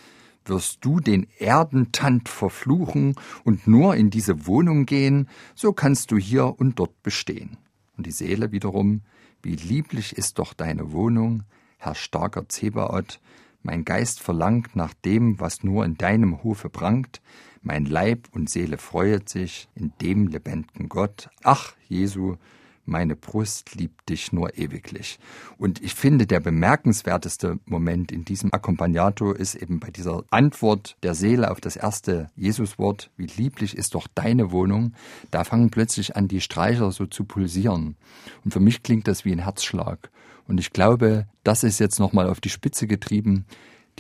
wirst 0.45 0.79
du 0.81 0.99
den 0.99 1.27
Erdentand 1.37 2.29
verfluchen 2.29 3.13
und 3.43 3.67
nur 3.67 3.95
in 3.95 4.09
diese 4.09 4.47
Wohnung 4.47 4.87
gehen, 4.87 5.29
so 5.53 5.71
kannst 5.71 6.09
du 6.09 6.17
hier 6.17 6.59
und 6.59 6.79
dort 6.79 7.03
bestehen. 7.03 7.57
Und 7.95 8.07
die 8.07 8.11
Seele 8.11 8.51
wiederum, 8.51 9.01
wie 9.43 9.55
lieblich 9.55 10.17
ist 10.17 10.39
doch 10.39 10.53
deine 10.53 10.91
Wohnung, 10.91 11.43
Herr 11.77 11.93
starker 11.93 12.49
Zebaoth, 12.49 13.19
mein 13.61 13.85
Geist 13.85 14.19
verlangt 14.19 14.75
nach 14.75 14.95
dem, 15.05 15.39
was 15.39 15.63
nur 15.63 15.85
in 15.85 15.95
deinem 15.95 16.43
Hofe 16.43 16.69
prangt, 16.69 17.21
mein 17.61 17.85
Leib 17.85 18.27
und 18.31 18.49
Seele 18.49 18.77
freuet 18.77 19.29
sich 19.29 19.69
in 19.75 19.93
dem 20.01 20.27
lebendigen 20.27 20.89
Gott. 20.89 21.29
Ach, 21.43 21.73
Jesu, 21.87 22.37
meine 22.85 23.15
Brust 23.15 23.75
liebt 23.75 24.09
dich 24.09 24.33
nur 24.33 24.57
ewiglich. 24.57 25.19
Und 25.57 25.81
ich 25.81 25.93
finde, 25.93 26.25
der 26.25 26.39
bemerkenswerteste 26.39 27.59
Moment 27.65 28.11
in 28.11 28.25
diesem 28.25 28.53
Accompagnato 28.53 29.31
ist 29.31 29.55
eben 29.55 29.79
bei 29.79 29.91
dieser 29.91 30.23
Antwort 30.31 30.97
der 31.03 31.13
Seele 31.13 31.51
auf 31.51 31.61
das 31.61 31.75
erste 31.75 32.29
Jesuswort, 32.35 33.11
wie 33.17 33.27
lieblich 33.27 33.77
ist 33.77 33.95
doch 33.95 34.07
deine 34.13 34.51
Wohnung. 34.51 34.93
Da 35.29 35.43
fangen 35.43 35.69
plötzlich 35.69 36.15
an, 36.15 36.27
die 36.27 36.41
Streicher 36.41 36.91
so 36.91 37.05
zu 37.05 37.23
pulsieren. 37.23 37.95
Und 38.43 38.51
für 38.51 38.59
mich 38.59 38.83
klingt 38.83 39.07
das 39.07 39.23
wie 39.23 39.31
ein 39.31 39.43
Herzschlag. 39.43 40.09
Und 40.47 40.59
ich 40.59 40.71
glaube, 40.71 41.27
das 41.43 41.63
ist 41.63 41.79
jetzt 41.79 41.99
nochmal 41.99 42.27
auf 42.27 42.41
die 42.41 42.49
Spitze 42.49 42.87
getrieben. 42.87 43.45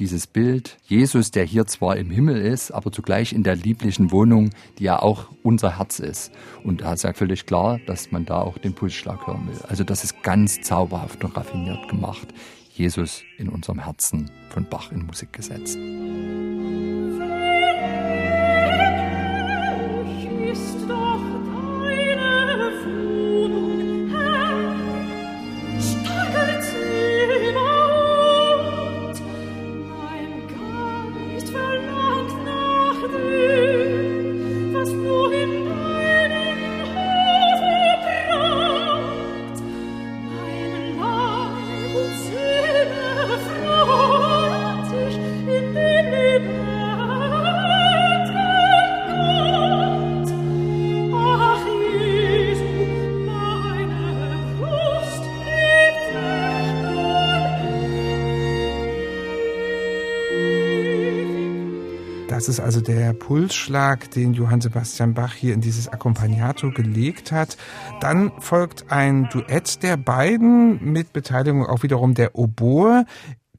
Dieses 0.01 0.25
Bild, 0.25 0.77
Jesus, 0.87 1.29
der 1.29 1.45
hier 1.45 1.67
zwar 1.67 1.95
im 1.95 2.09
Himmel 2.09 2.41
ist, 2.41 2.71
aber 2.71 2.91
zugleich 2.91 3.33
in 3.33 3.43
der 3.43 3.55
lieblichen 3.55 4.09
Wohnung, 4.09 4.49
die 4.79 4.85
ja 4.85 4.99
auch 4.99 5.27
unser 5.43 5.77
Herz 5.77 5.99
ist. 5.99 6.31
Und 6.63 6.81
da 6.81 6.93
ist 6.93 7.03
ja 7.03 7.13
völlig 7.13 7.45
klar, 7.45 7.79
dass 7.85 8.11
man 8.11 8.25
da 8.25 8.41
auch 8.41 8.57
den 8.57 8.73
Pulsschlag 8.73 9.27
hören 9.27 9.47
will. 9.47 9.59
Also 9.67 9.83
das 9.83 10.03
ist 10.03 10.23
ganz 10.23 10.59
zauberhaft 10.61 11.23
und 11.23 11.37
raffiniert 11.37 11.87
gemacht. 11.87 12.29
Jesus 12.73 13.21
in 13.37 13.47
unserem 13.47 13.77
Herzen 13.77 14.31
von 14.49 14.67
Bach 14.67 14.91
in 14.91 15.05
Musik 15.05 15.33
gesetzt. 15.33 15.77
Das 15.77 18.10
also 62.71 62.79
der 62.79 63.11
Pulsschlag, 63.11 64.11
den 64.11 64.33
Johann 64.33 64.61
Sebastian 64.61 65.13
Bach 65.13 65.33
hier 65.33 65.53
in 65.53 65.59
dieses 65.59 65.89
Accompagnato 65.89 66.71
gelegt 66.71 67.33
hat. 67.33 67.57
Dann 67.99 68.31
folgt 68.39 68.89
ein 68.89 69.27
Duett 69.29 69.83
der 69.83 69.97
beiden 69.97 70.81
mit 70.81 71.11
Beteiligung 71.11 71.65
auch 71.65 71.83
wiederum 71.83 72.13
der 72.13 72.33
Oboe. 72.37 73.05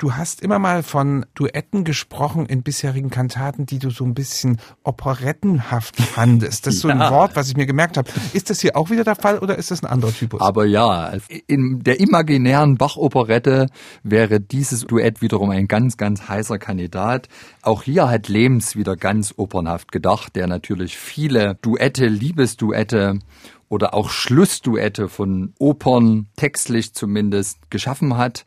Du 0.03 0.17
hast 0.17 0.41
immer 0.43 0.59
mal 0.59 0.83
von 0.83 1.27
Duetten 1.37 1.85
gesprochen 1.85 2.47
in 2.47 2.65
bisherigen 2.65 3.09
Kantaten, 3.09 3.67
die 3.67 3.79
du 3.79 3.91
so 3.91 4.05
ein 4.05 4.15
bisschen 4.15 4.59
operettenhaft 4.83 5.95
fandest. 5.95 6.67
Das 6.67 6.75
ist 6.75 6.81
so 6.81 6.89
ein 6.89 6.99
Wort, 6.99 7.37
was 7.37 7.47
ich 7.47 7.57
mir 7.57 7.67
gemerkt 7.67 7.97
habe. 7.97 8.11
Ist 8.33 8.51
das 8.51 8.61
hier 8.61 8.77
auch 8.77 8.91
wieder 8.91 9.05
der 9.05 9.15
Fall 9.15 9.39
oder 9.39 9.57
ist 9.57 9.71
das 9.71 9.81
ein 9.85 9.87
anderer 9.87 10.13
Typus? 10.13 10.41
Aber 10.41 10.65
ja, 10.65 11.13
in 11.47 11.85
der 11.85 12.01
imaginären 12.01 12.79
Bach-Operette 12.79 13.69
wäre 14.03 14.41
dieses 14.41 14.81
Duett 14.87 15.23
wiederum 15.23 15.51
ein 15.51 15.69
ganz, 15.69 15.97
ganz 15.97 16.29
heißer 16.29 16.59
Kandidat. 16.59 17.29
Auch 17.63 17.85
hier 17.85 18.11
hat 18.11 18.27
Lehms 18.27 18.75
wieder 18.75 18.97
ganz 18.97 19.33
opernhaft 19.37 19.93
gedacht, 19.93 20.35
der 20.35 20.49
natürlich 20.49 20.99
viele 20.99 21.55
Duette, 21.63 22.09
Liebesduette 22.09 23.21
oder 23.69 23.95
auch 23.95 24.11
Schlussduette 24.11 25.09
von 25.09 25.55
Opern, 25.61 26.27
textlich 26.35 26.93
zumindest, 26.93 27.71
geschaffen 27.71 28.17
hat. 28.17 28.45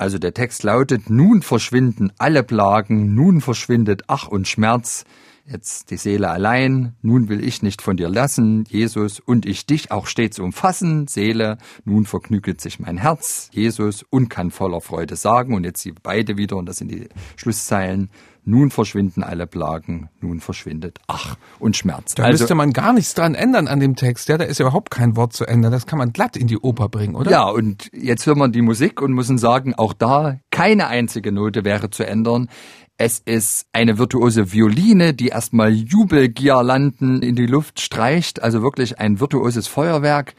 Also 0.00 0.16
der 0.16 0.32
Text 0.32 0.62
lautet, 0.62 1.10
nun 1.10 1.42
verschwinden 1.42 2.10
alle 2.16 2.42
Plagen, 2.42 3.14
nun 3.14 3.42
verschwindet 3.42 4.04
Ach 4.06 4.28
und 4.28 4.48
Schmerz, 4.48 5.04
jetzt 5.46 5.90
die 5.90 5.96
Seele 5.96 6.30
allein, 6.30 6.94
nun 7.02 7.28
will 7.28 7.42
ich 7.42 7.62
nicht 7.62 7.82
von 7.82 7.96
dir 7.96 8.08
lassen, 8.08 8.64
Jesus, 8.68 9.20
und 9.20 9.46
ich 9.46 9.66
dich 9.66 9.90
auch 9.90 10.06
stets 10.06 10.38
umfassen, 10.38 11.06
Seele, 11.08 11.58
nun 11.84 12.06
vergnüget 12.06 12.60
sich 12.60 12.80
mein 12.80 12.98
Herz, 12.98 13.50
Jesus, 13.52 14.04
und 14.08 14.28
kann 14.28 14.50
voller 14.50 14.80
Freude 14.80 15.16
sagen, 15.16 15.54
und 15.54 15.64
jetzt 15.64 15.82
sie 15.82 15.92
beide 15.92 16.36
wieder, 16.36 16.56
und 16.56 16.66
das 16.66 16.76
sind 16.76 16.90
die 16.90 17.08
Schlusszeilen, 17.36 18.10
nun 18.44 18.70
verschwinden 18.70 19.22
alle 19.22 19.46
Plagen, 19.46 20.08
nun 20.20 20.40
verschwindet 20.40 20.98
Ach 21.06 21.36
und 21.58 21.76
Schmerz. 21.76 22.14
Da 22.14 22.24
also, 22.24 22.42
müsste 22.42 22.54
man 22.54 22.72
gar 22.72 22.92
nichts 22.92 23.14
dran 23.14 23.34
ändern 23.34 23.68
an 23.68 23.80
dem 23.80 23.96
Text. 23.96 24.28
Ja, 24.28 24.38
da 24.38 24.44
ist 24.44 24.58
ja 24.58 24.66
überhaupt 24.66 24.90
kein 24.90 25.16
Wort 25.16 25.32
zu 25.32 25.46
ändern. 25.46 25.72
Das 25.72 25.86
kann 25.86 25.98
man 25.98 26.12
glatt 26.12 26.36
in 26.36 26.46
die 26.46 26.58
Oper 26.58 26.88
bringen, 26.88 27.14
oder? 27.14 27.30
Ja, 27.30 27.48
und 27.48 27.90
jetzt 27.92 28.26
hören 28.26 28.38
wir 28.38 28.48
die 28.48 28.62
Musik 28.62 29.02
und 29.02 29.12
müssen 29.12 29.38
sagen, 29.38 29.74
auch 29.74 29.92
da 29.92 30.38
keine 30.50 30.88
einzige 30.88 31.32
Note 31.32 31.64
wäre 31.64 31.90
zu 31.90 32.06
ändern. 32.06 32.48
Es 33.02 33.18
ist 33.18 33.66
eine 33.72 33.96
virtuose 33.96 34.52
Violine, 34.52 35.14
die 35.14 35.28
erstmal 35.28 35.72
Jubelgirlanden 35.72 37.22
in 37.22 37.34
die 37.34 37.46
Luft 37.46 37.80
streicht, 37.80 38.42
also 38.42 38.60
wirklich 38.60 38.98
ein 38.98 39.20
virtuoses 39.20 39.66
Feuerwerk. 39.68 40.34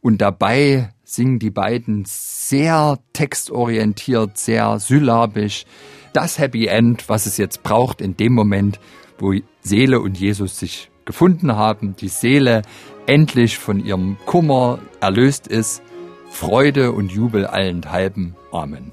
Und 0.00 0.18
dabei 0.18 0.90
singen 1.02 1.40
die 1.40 1.50
beiden 1.50 2.04
sehr 2.06 3.00
textorientiert, 3.14 4.38
sehr 4.38 4.78
syllabisch 4.78 5.64
das 6.12 6.38
Happy 6.38 6.68
End, 6.68 7.08
was 7.08 7.26
es 7.26 7.36
jetzt 7.36 7.64
braucht 7.64 8.00
in 8.00 8.16
dem 8.16 8.32
Moment, 8.32 8.78
wo 9.18 9.34
Seele 9.60 9.98
und 9.98 10.16
Jesus 10.16 10.56
sich 10.60 10.92
gefunden 11.04 11.56
haben, 11.56 11.96
die 11.96 12.06
Seele 12.06 12.62
endlich 13.06 13.58
von 13.58 13.84
ihrem 13.84 14.18
Kummer 14.24 14.78
erlöst 15.00 15.48
ist, 15.48 15.82
Freude 16.30 16.92
und 16.92 17.10
Jubel 17.10 17.44
allenthalben. 17.44 18.36
Amen. 18.52 18.92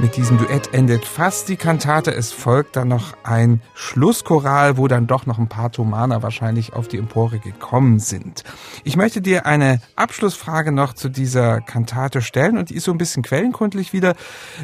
Mit 0.00 0.16
diesem 0.16 0.38
Duett 0.38 0.74
endet 0.74 1.04
fast 1.04 1.48
die 1.48 1.56
Kantate. 1.56 2.12
Es 2.12 2.32
folgt 2.32 2.74
dann 2.74 2.88
noch 2.88 3.16
ein 3.22 3.62
Schlusschoral, 3.74 4.76
wo 4.76 4.88
dann 4.88 5.06
doch 5.06 5.24
noch 5.24 5.38
ein 5.38 5.48
paar 5.48 5.70
Thomaner 5.70 6.20
wahrscheinlich 6.20 6.72
auf 6.72 6.88
die 6.88 6.98
Empore 6.98 7.38
gekommen 7.38 8.00
sind. 8.00 8.42
Ich 8.82 8.96
möchte 8.96 9.22
dir 9.22 9.46
eine 9.46 9.80
Abschlussfrage 9.94 10.72
noch 10.72 10.94
zu 10.94 11.08
dieser 11.08 11.60
Kantate 11.60 12.22
stellen 12.22 12.58
und 12.58 12.70
die 12.70 12.74
ist 12.74 12.84
so 12.84 12.90
ein 12.90 12.98
bisschen 12.98 13.22
quellenkundlich 13.22 13.92
wieder. 13.92 14.14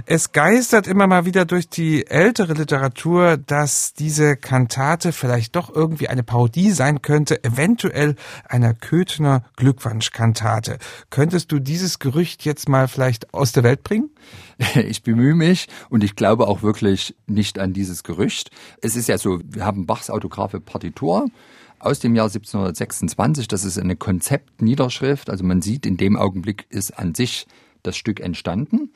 Es 0.05 0.33
geistert 0.33 0.89
immer 0.89 1.07
mal 1.07 1.25
wieder 1.25 1.45
durch 1.45 1.69
die 1.69 2.09
ältere 2.09 2.55
Literatur, 2.55 3.37
dass 3.37 3.95
diese 3.95 4.37
Kantate 4.37 5.13
vielleicht 5.13 5.55
doch 5.55 5.75
irgendwie 5.75 6.09
eine 6.09 6.25
Parodie 6.25 6.73
sein 6.73 7.03
könnte, 7.03 7.45
eventuell 7.45 8.17
einer 8.49 8.75
Köthner 8.75 9.45
Glückwunschkantate. 9.57 10.79
Könntest 11.09 11.53
du 11.53 11.61
dieses 11.61 12.01
Gerücht 12.01 12.45
jetzt 12.45 12.69
mal 12.69 12.89
vielleicht 12.89 13.33
aus 13.33 13.53
der 13.53 13.63
Welt 13.63 13.85
bringen? 13.85 14.11
Ich 14.75 15.03
bemühe 15.03 15.35
mich 15.35 15.67
und 15.89 16.05
ich 16.05 16.17
glaube 16.17 16.47
auch 16.49 16.63
wirklich 16.63 17.15
nicht 17.27 17.59
an 17.59 17.73
dieses 17.73 18.03
Gerücht. 18.03 18.51
Es 18.83 18.97
ist 18.97 19.09
ja 19.09 19.19
so, 19.19 19.41
wir 19.45 19.65
haben 19.65 19.87
Bachs 19.87 20.11
autographe 20.11 20.61
Partitur 20.61 21.27
aus 21.79 21.99
dem 21.99 22.15
Jahr 22.15 22.27
1726. 22.27 23.49
Das 23.49 23.65
ist 23.65 23.79
eine 23.79 23.97
Konzeptniederschrift. 23.97 25.31
Also 25.31 25.45
man 25.45 25.63
sieht, 25.63 25.87
in 25.87 25.97
dem 25.97 26.17
Augenblick 26.17 26.67
ist 26.69 26.99
an 26.99 27.15
sich 27.15 27.47
das 27.83 27.97
Stück 27.97 28.21
entstanden. 28.21 28.93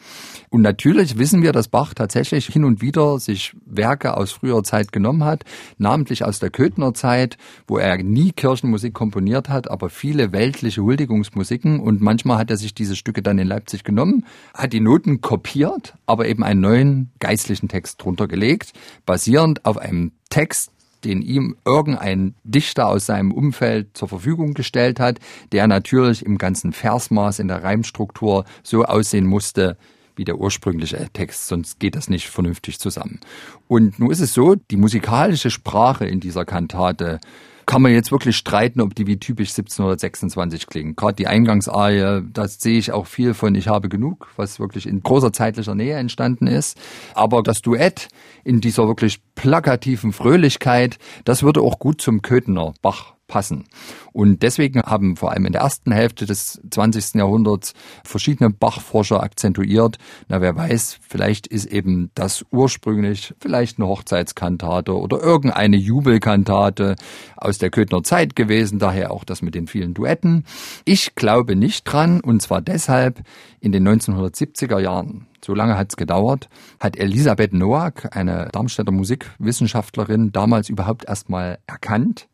Und 0.51 0.63
natürlich 0.63 1.19
wissen 1.19 1.43
wir, 1.43 1.53
dass 1.53 1.69
Bach 1.69 1.95
tatsächlich 1.95 2.47
hin 2.47 2.65
und 2.65 2.81
wieder 2.81 3.19
sich 3.19 3.55
Werke 3.65 4.17
aus 4.17 4.33
früher 4.33 4.63
Zeit 4.63 4.93
genommen 4.93 5.25
hat, 5.25 5.45
namentlich 5.79 6.25
aus 6.25 6.39
der 6.39 6.51
Köthner 6.51 6.95
Zeit, 6.95 7.37
wo 7.67 7.79
er 7.79 8.03
nie 8.03 8.33
Kirchenmusik 8.33 8.95
komponiert 8.95 9.49
hat, 9.49 9.71
aber 9.71 9.91
viele 9.91 10.33
weltliche 10.33 10.83
Huldigungsmusiken. 10.83 11.81
Und 11.81 12.01
manchmal 12.01 12.39
hat 12.39 12.51
er 12.51 12.57
sich 12.57 12.75
diese 12.75 12.97
Stücke 12.97 13.23
dann 13.23 13.39
in 13.39 13.49
Leipzig 13.49 13.85
genommen, 13.85 14.25
hat 14.53 14.73
die 14.73 14.81
Noten 14.81 15.21
kopiert, 15.21 15.95
aber 16.07 16.27
eben 16.27 16.43
einen 16.43 16.61
neuen 16.61 17.11
geistlichen 17.21 17.69
Text 17.69 18.03
drunter 18.03 18.29
gelegt, 18.29 18.73
basierend 19.07 19.65
auf 19.65 19.79
einem 19.79 20.13
Text, 20.31 20.73
den 21.05 21.23
ihm 21.23 21.57
irgendein 21.65 22.35
Dichter 22.45 22.89
aus 22.89 23.07
seinem 23.07 23.33
Umfeld 23.33 23.97
zur 23.97 24.09
Verfügung 24.09 24.55
gestellt 24.55 25.01
hat, 25.01 25.19
der 25.53 25.67
natürlich 25.67 26.25
im 26.25 26.39
ganzen 26.39 26.73
Versmaß 26.73 27.39
in 27.39 27.49
der 27.49 27.63
Reimstruktur 27.63 28.45
so 28.63 28.85
aussehen 28.85 29.27
musste, 29.27 29.77
wie 30.17 30.25
der 30.25 30.39
ursprüngliche 30.39 31.09
Text, 31.13 31.49
sonst 31.49 31.81
geht 31.81 31.97
das 31.97 32.09
nicht 32.09 32.29
vernünftig 32.29 32.79
zusammen. 32.79 33.21
Und 33.67 33.99
nun 33.99 34.11
ist 34.11 34.21
es 34.21 34.33
so, 34.33 34.55
die 34.55 34.77
musikalische 34.77 35.51
Sprache 35.51 36.07
in 36.07 36.21
dieser 36.21 36.45
Kantate 36.45 37.19
kann 37.67 37.83
man 37.83 37.93
jetzt 37.93 38.13
wirklich 38.13 38.37
streiten, 38.37 38.81
ob 38.81 38.95
die 38.95 39.07
wie 39.07 39.19
typisch 39.19 39.51
1726 39.51 40.67
klingen. 40.67 40.97
Gerade 40.97 41.15
die 41.15 41.27
Eingangsarie, 41.27 42.23
das 42.33 42.61
sehe 42.61 42.79
ich 42.79 42.93
auch 42.93 43.07
viel 43.07 43.35
von 43.35 43.55
Ich 43.55 43.69
habe 43.69 43.89
genug, 43.89 44.29
was 44.37 44.61
wirklich 44.61 44.87
in 44.87 45.03
großer 45.03 45.33
zeitlicher 45.33 45.75
Nähe 45.75 45.97
entstanden 45.97 46.47
ist. 46.47 46.79
Aber 47.15 47.43
das 47.43 47.63
Duett 47.63 48.09
in 48.45 48.61
dieser 48.61 48.87
wirklich 48.87 49.21
plakativen 49.35 50.13
Fröhlichkeit, 50.13 50.99
das 51.25 51.43
würde 51.43 51.63
auch 51.63 51.79
gut 51.79 52.01
zum 52.01 52.23
Köthener 52.23 52.75
Bach 52.83 53.14
passen. 53.27 53.65
Und 54.13 54.43
deswegen 54.43 54.83
haben 54.83 55.17
vor 55.17 55.33
allem 55.33 55.47
in 55.47 55.53
der 55.53 55.63
ersten 55.63 55.93
Hälfte 55.93 56.27
des 56.27 56.61
20. 56.71 57.15
Jahrhunderts 57.15 57.75
verschiedene 58.05 58.51
Bachforscher 58.51 59.23
akzentuiert, 59.23 59.99
na 60.29 60.41
wer 60.41 60.57
weiß, 60.57 60.99
vielleicht 61.09 61.47
ist 61.47 61.67
eben 61.67 62.11
das 62.15 62.45
ursprünglich 62.51 63.35
vielleicht 63.41 63.79
eine 63.79 63.89
Hochzeitskantate 63.89 64.97
oder 64.97 65.21
irgendeine 65.21 65.77
Jubelkantate 65.77 66.97
aus 67.37 67.59
der 67.59 67.71
Köthner 67.71 68.03
Zeit 68.03 68.37
gewesen, 68.37 68.79
daher 68.79 69.11
auch 69.11 69.25
das 69.25 69.43
mit 69.43 69.55
den 69.55 69.67
vielen 69.67 69.95
Duetten. 69.95 70.45
Ich 70.85 71.15
glaube 71.15 71.57
nicht 71.57 71.85
dran 71.85 72.21
und 72.21 72.43
zwar 72.43 72.61
deshalb 72.61 73.23
in 73.61 73.73
den 73.73 73.89
1970er 73.89 74.79
Jahren 74.79 75.27
so 75.45 75.55
lange 75.55 75.77
hat 75.77 75.89
es 75.91 75.97
gedauert, 75.97 76.49
hat 76.81 76.97
Elisabeth 76.97 77.53
Noack, 77.53 78.17
eine 78.17 78.49
Darmstädter 78.51 78.93
Musikwissenschaftlerin, 78.93 80.33
damals 80.33 80.71
überhaupt 80.71 81.07
erstmal 81.07 81.59
erkannt, 81.67 82.29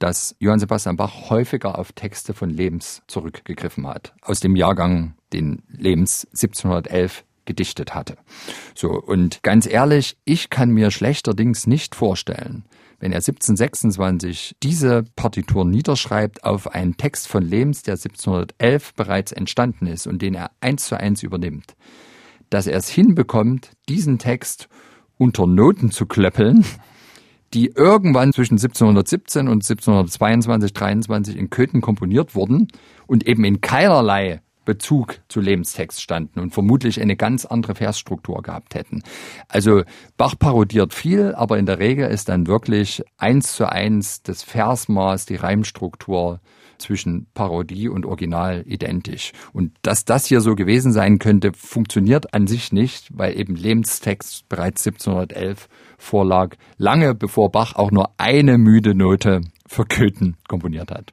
dass 0.00 0.34
Johann 0.40 0.58
Sebastian 0.58 0.96
Bach 0.96 1.30
häufiger 1.30 1.78
auf 1.78 1.92
Texte 1.92 2.34
von 2.34 2.50
Lebens 2.50 3.02
zurückgegriffen 3.06 3.86
hat, 3.86 4.14
aus 4.22 4.40
dem 4.40 4.56
Jahrgang, 4.56 5.14
den 5.32 5.62
Lebens 5.68 6.26
1711 6.32 7.24
gedichtet 7.44 7.94
hatte. 7.94 8.16
So, 8.74 8.90
und 8.90 9.42
ganz 9.42 9.66
ehrlich, 9.66 10.16
ich 10.24 10.50
kann 10.50 10.70
mir 10.70 10.90
schlechterdings 10.90 11.66
nicht 11.66 11.94
vorstellen, 11.94 12.64
wenn 12.98 13.12
er 13.12 13.18
1726 13.18 14.56
diese 14.62 15.04
Partitur 15.16 15.64
niederschreibt 15.64 16.44
auf 16.44 16.68
einen 16.68 16.96
Text 16.96 17.28
von 17.28 17.42
Lebens, 17.42 17.82
der 17.82 17.94
1711 17.94 18.94
bereits 18.94 19.32
entstanden 19.32 19.86
ist 19.86 20.06
und 20.06 20.22
den 20.22 20.34
er 20.34 20.50
eins 20.60 20.86
zu 20.86 20.98
eins 20.98 21.22
übernimmt, 21.22 21.74
dass 22.50 22.66
er 22.66 22.78
es 22.78 22.88
hinbekommt, 22.88 23.72
diesen 23.88 24.18
Text 24.18 24.68
unter 25.16 25.46
Noten 25.46 25.90
zu 25.90 26.06
klöppeln, 26.06 26.64
die 27.54 27.72
irgendwann 27.74 28.32
zwischen 28.32 28.54
1717 28.54 29.48
und 29.48 29.64
1722, 29.64 30.72
23 30.72 31.36
in 31.36 31.50
Köthen 31.50 31.80
komponiert 31.80 32.34
wurden 32.34 32.68
und 33.06 33.26
eben 33.26 33.44
in 33.44 33.60
keinerlei 33.60 34.40
Bezug 34.64 35.20
zu 35.28 35.40
Lebenstext 35.40 36.00
standen 36.00 36.38
und 36.38 36.52
vermutlich 36.52 37.00
eine 37.00 37.16
ganz 37.16 37.44
andere 37.44 37.74
Versstruktur 37.74 38.42
gehabt 38.42 38.74
hätten. 38.74 39.02
Also 39.48 39.82
Bach 40.16 40.38
parodiert 40.38 40.94
viel, 40.94 41.34
aber 41.34 41.58
in 41.58 41.66
der 41.66 41.78
Regel 41.78 42.08
ist 42.08 42.28
dann 42.28 42.46
wirklich 42.46 43.02
eins 43.16 43.54
zu 43.54 43.68
eins 43.68 44.22
das 44.22 44.42
Versmaß, 44.42 45.26
die 45.26 45.36
Reimstruktur 45.36 46.40
zwischen 46.80 47.26
Parodie 47.34 47.88
und 47.88 48.06
Original 48.06 48.64
identisch. 48.66 49.32
Und 49.52 49.72
dass 49.82 50.04
das 50.04 50.26
hier 50.26 50.40
so 50.40 50.54
gewesen 50.54 50.92
sein 50.92 51.18
könnte, 51.18 51.52
funktioniert 51.52 52.34
an 52.34 52.46
sich 52.46 52.72
nicht, 52.72 53.08
weil 53.16 53.38
eben 53.38 53.54
Lebenstext 53.54 54.48
bereits 54.48 54.86
1711 54.86 55.68
vorlag, 55.98 56.56
lange 56.76 57.14
bevor 57.14 57.50
Bach 57.50 57.76
auch 57.76 57.90
nur 57.90 58.10
eine 58.18 58.58
müde 58.58 58.94
Note 58.94 59.42
für 59.66 59.84
Köthen 59.84 60.36
komponiert 60.48 60.90
hat. 60.90 61.12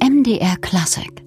MDR 0.00 0.56
Classic 0.60 1.25